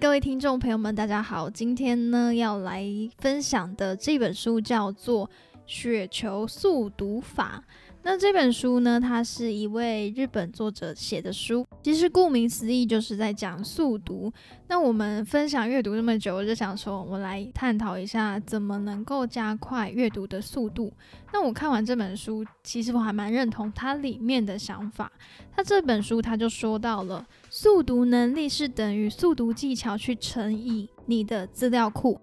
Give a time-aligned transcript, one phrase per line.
[0.00, 1.50] 各位听众朋友们，大家好！
[1.50, 2.82] 今天呢，要来
[3.18, 5.26] 分享的这本书叫做
[5.66, 7.62] 《雪球速读法》。
[8.02, 14.32] 那这本书呢，它是一位日本作者写的书，其实顾名思义就是在讲速读。
[14.68, 20.90] 那我们分享阅读这么久，我就想说，我们来探讨一下怎么能够加快阅读的速度。
[21.30, 25.12] 那我看完这本书，其实我还蛮认同它里面的想法。
[25.54, 32.20] 它这本书它就说到了，速读能力是等于速读技巧去乘以你的资料库。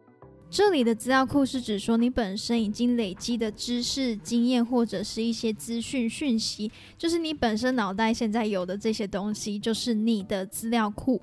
[0.50, 11.22] 这里的资料库是指说你本身已经累积的知识、经验或者是一些资讯讯息，就是你本身脑袋现在有的这些东西，就是你的资料库。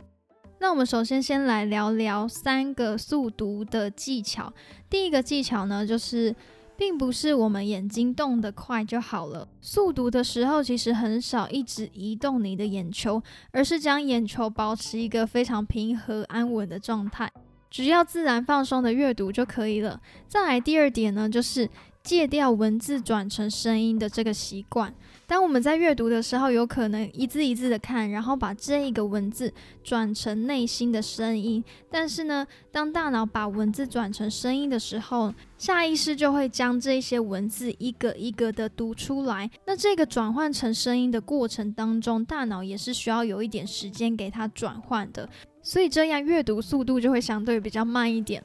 [0.60, 4.52] 那我们首先先来聊聊三个速读的技巧。
[4.90, 6.36] 第一个技巧呢，就是
[6.76, 9.46] 并不是我们眼睛动得快就好了。
[9.60, 13.22] 速读的时候，其实很少一直移动你的眼球，
[13.52, 17.30] 而是将眼球保持一个非常平和安稳的状态。
[17.70, 20.00] 只要自然放松的阅读就可以了。
[20.28, 21.68] 再来第二点呢，就是
[22.02, 24.94] 戒掉文字转成声音的这个习惯。
[25.26, 31.64] 当我们在阅读的时候，有可能一字一字的看，然后把这一个文字转成内心的声音。
[31.90, 39.50] 但是呢，当大脑把文字转成声音的时候，下意识就会将这些文字一个一个的读出来。
[39.66, 45.28] 那这个转换成声音的过程当中，大脑也是需要有一点时间给它转换的。
[45.62, 48.44] 所以这样阅读速度就会相对比较慢一点。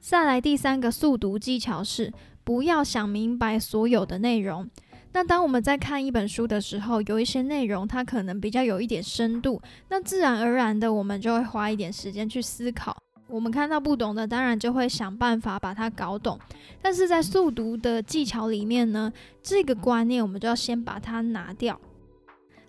[0.00, 2.10] 再来第三个速读技巧是
[2.42, 4.68] 不要想明白所有的内容。
[5.14, 12.96] 那当我们在看一本书的时候，有一些内容它可能比较有一点深度，那自然而然的我们就会花一点时间去思考。
[13.28, 16.38] 我们看到不懂的，当然就会想办法把它搞懂。
[16.82, 21.78] 但是在速读的技巧里面呢，这个观念我们就要先把它拿掉。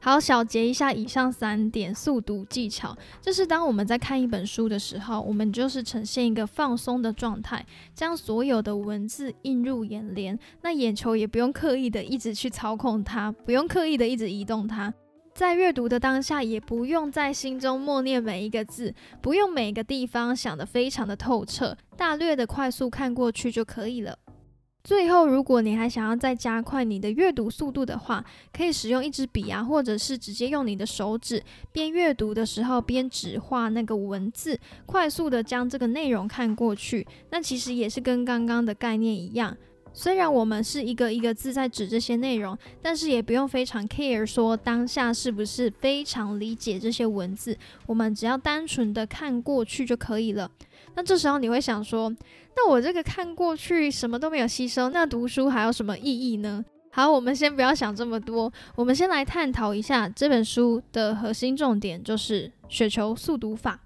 [0.06, 7.66] 好，小结一下以上三点速读技巧，就是当我们在看一本书的时候，我们就是呈现一个放松的状态，
[7.96, 14.94] 将所有的文字映入眼帘，那眼球也不用刻意的一直去操控它，不用刻意的一直移动它，
[15.34, 24.18] 在阅读的当下，也不用在心中默念每一个字，不用每个地方想得非常的透彻，大略的快速看过去就可以了。
[24.84, 37.08] 最后，如果你还想要再加快你的阅读速度的话，可以使用一支笔啊，或者是直接用你的手指，边阅读的时候边指画那个文字，快速的将这个内容看过去。
[37.30, 39.56] 那其实也是跟刚刚的概念一样。
[39.96, 50.52] 虽然我们是一个一个字在指这些内容，但是也不用非常 care 说当下是不是非常理解这些文字，我们只要单纯的看过去就可以了。
[50.96, 52.14] 那这时候你会想说。
[52.56, 56.64] 那我这个看过去什么都没有吸收，那读书还有什么意义呢？
[56.92, 63.80] 好，我们先不要想这么多，我们先来探讨一下这本书的核心重点，就是雪球速读法。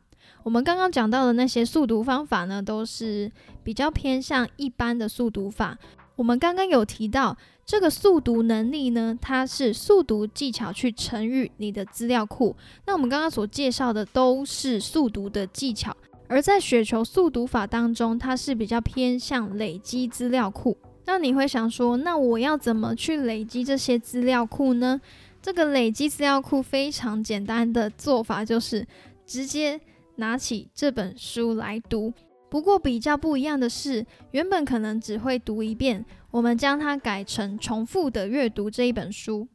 [0.44, 3.32] 我们刚刚讲到的那些速读方法呢，都是
[3.64, 5.78] 比较偏向一般的速读法。
[6.18, 12.54] 我们刚刚有提到这个速读能力呢，它是速读技巧去乘以你的资料库。
[12.86, 15.96] 那我们刚刚所介绍的都是速读的技巧。
[16.28, 20.78] 而在雪球速读法当中，它是比较偏向累积资料库。
[21.06, 25.00] 那你会想说，那我要怎么去累积这些资料库呢？
[25.42, 28.86] 这个累积资料库非常简单的做法就是
[29.26, 29.80] 直接
[30.16, 32.12] 拿起这本书来读。
[32.50, 39.48] 不过比较不一样的是，原本可能只会读一遍，我们将它改成重复的阅读这一本书。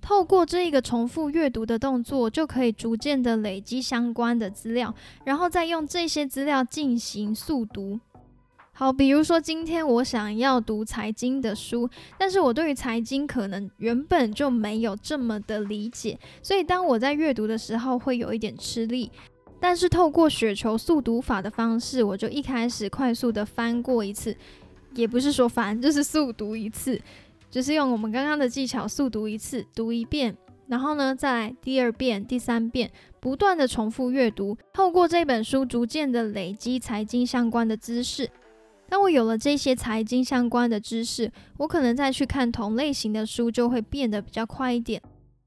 [0.00, 4.94] 透过这一个重复阅读的动作，就可以逐渐的累积相关的资料，
[5.24, 8.00] 然后再用这些资料进行速读。
[8.72, 19.10] 好，比如说今天我想要读财经的书，但是我对于财经可能原本就没有这么的理解，所以当我在阅读的时候会有一点吃力。
[19.62, 24.34] 但是透过雪球速读法的方式，我就一开始快速的翻过一次，
[24.94, 26.98] 也不是说翻，就是速读一次。
[27.50, 30.36] 就是用我们刚刚的技巧速读一次，读一遍，
[30.68, 32.88] 然后呢，再来第二遍、第三遍，
[33.18, 38.30] 不断的重复阅读，透过这本书逐渐的累积财经相关的知识。
[38.88, 45.02] 当我有了这些财经相关的知识，我可能再去看同类型的书就会变得比较快一点。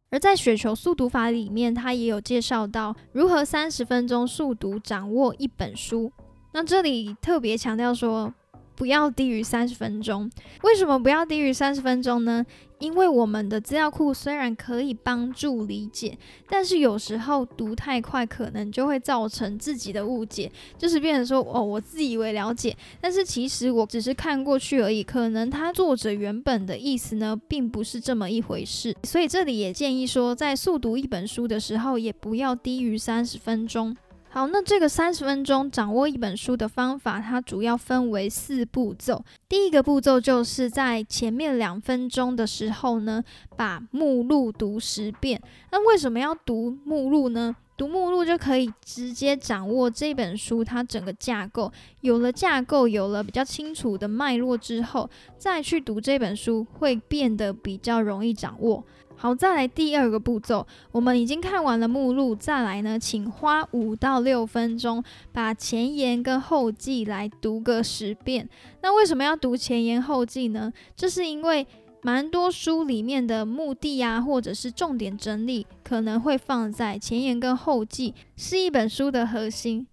[0.10, 6.12] 而在雪球速读法里面，它也有介绍到如何三十分钟速读掌握一本书。
[6.52, 8.34] 那这里特别强调说。
[8.76, 10.30] 不要低于三十分钟。
[10.64, 12.46] 为什么不要低于三十分钟呢？
[12.80, 16.18] 因为我们的资料库虽然可以帮助理解，
[16.50, 25.02] 但是有时候读太快，可能就会造成自己的误解，就是变成说哦，我自以为了解，但是其实我只是看过去而已。
[25.02, 28.94] 可能他作者原本的意思呢，并不是这么一回事。
[29.04, 33.96] 所以这里也建议说，在速读一本书的时候，也不要低于三十分钟。
[34.34, 39.24] 好，那这个三十分钟掌握一本书的方法，它主要分为四步骤。
[39.48, 43.24] 第一个步骤就是在前面两分钟的时候呢，
[43.56, 45.40] 把目录读十遍。
[45.72, 47.56] 那为什么要读目录呢？
[47.78, 51.72] 读目录就可以直接掌握这本书它整个架构。
[52.02, 55.08] 有了架构，有了比较清楚的脉络之后，
[55.38, 58.84] 再去读这本书会变得比较容易掌握。
[59.24, 68.50] 好，再来第二个步骤，我们已经看完了目录，再来呢，请花五到六分钟把前言跟后记来读个十遍。
[68.82, 70.74] 那为什么要读前言后记呢？
[70.94, 71.66] 这是因为
[72.02, 79.88] 蛮多书里面的目的啊，或者是重点整理，可能会放在前言跟后记，是一本书的核心。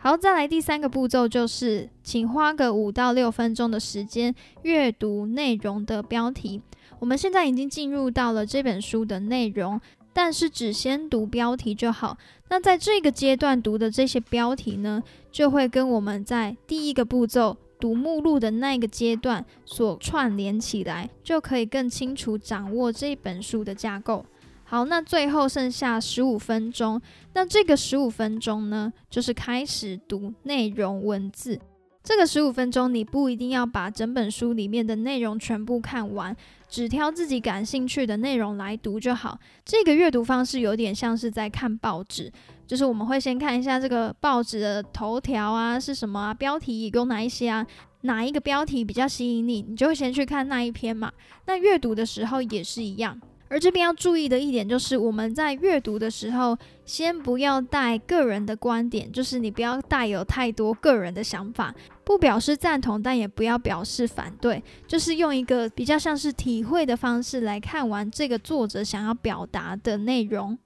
[0.00, 6.62] 好，再来第三个步骤就是，请花个五到六分钟的时间阅读内容的标题。
[7.00, 9.80] 我们现在已经进入到了这本书的内容，
[10.12, 12.16] 但是只先读标题就好。
[12.48, 15.02] 那在这个阶段读的这些标题呢，
[15.32, 24.24] 就会跟我们在第一个步骤读目录的那个阶段所串联起来，就可以更清楚掌握这本书的架构。
[24.70, 27.00] 好，那最后剩下十五分钟，
[27.32, 31.58] 那这个十五分钟呢，就是开始读内容文字。
[32.04, 36.36] 这个十五分钟，你不一定要把整本书里面的内容全部看完，
[36.68, 39.38] 只挑自己感兴趣的内容来读就好。
[39.64, 42.30] 这个阅读方式有点像是在看报纸，
[42.66, 47.66] 就是我们会先看一下这个报纸的头条啊是什么啊，标题有哪一些啊，
[48.02, 51.10] 哪一个标题比较吸引你，你就先去看那一篇嘛。
[51.46, 53.18] 那阅读的时候也是一样。
[53.48, 61.74] 而这边要注意的一点就是，我们在阅读的时候，先不要带个人的观点，就是你不要带有太多个人的想法，
[62.04, 70.58] 不表示赞同，但也不要表示反对，就是用一个比较像是体会的方式来看完这个作者想要表达的内容。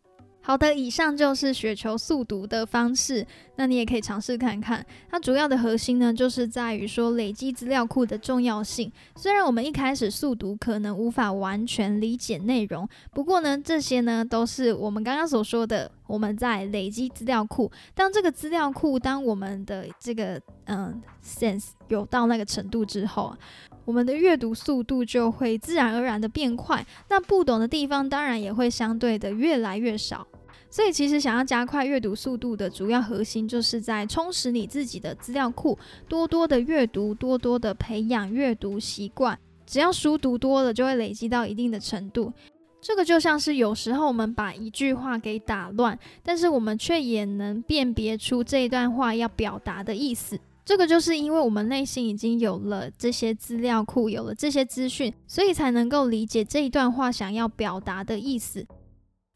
[0.45, 3.25] 好的，以上就是雪球速读的方式，
[3.55, 4.85] 那你也可以尝试看看。
[5.09, 8.91] 它主要的核心呢，就是在于说累积资料库的重要性。
[9.15, 17.71] 虽然我们一开始速读可能无法完全理解内容，不过呢，这些呢都是我们刚刚所说的，我们在累积资料库。
[17.95, 23.39] 当这个资料库，当我们的这个嗯 sense 有到那个程度之后啊。
[23.85, 30.25] 我们的阅读速度就会自然而然的变快，那不懂的地方当然也会相对的越来越少。
[30.73, 35.79] 所以，其实想要加快阅读速度的主要核心，就是在充实你自己的资料库，
[36.09, 39.39] 多多的阅读，多多的培养阅读习惯。
[39.67, 42.33] 只要书读多了，就会累积到一定的程度。
[42.81, 50.39] 这个就像是有时候我们把一句话给打乱，但是我们却也能辨别出这一段话要表达的意思。
[50.65, 58.67] 这个就是因为我们内心已经有了这些资料库，有了这些资讯，所以才能够理解这一段话想要表达的意思。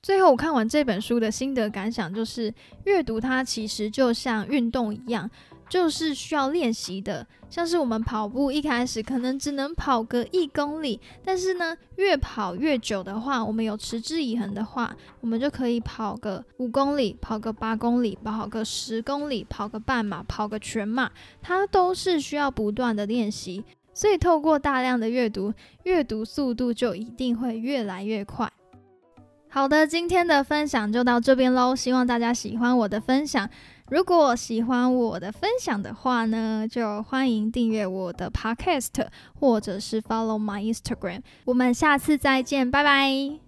[0.06, 2.55] 最后，我看完这本书的心得感想就是，
[2.85, 5.29] 阅读它其实就像运动一样。
[5.69, 21.11] 就是需要练习的，像是我们跑步一开始可能只能跑个一公里，但是呢，越跑越久的话，我们有持之以恒的话，我们就可以跑个五公里，跑个八公里，跑个十公里，跑个半马，跑个全马，
[21.43, 23.65] 它都是需要不断的练习。
[23.93, 28.48] 所以透过大量的阅读，阅读速度就一定会越来越快。
[29.48, 33.48] 好的，今天的分享就到这边喽，希望大家喜欢我的分享。
[33.88, 39.06] 如果喜欢我的分享的话呢，就欢迎订阅我的 Podcast，
[39.38, 41.20] 或者是 Follow my Instagram。
[41.44, 43.45] 我们下次再见，拜拜。